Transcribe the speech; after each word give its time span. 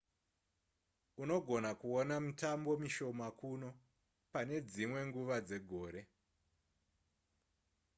unogona 1.23 1.71
kuona 1.81 2.15
mitambo 2.25 2.71
mishoma 2.81 3.27
kuno 3.39 3.69
pane 4.31 4.55
dzimwe 4.69 4.99
nguva 5.09 5.37
dzegore 5.47 6.01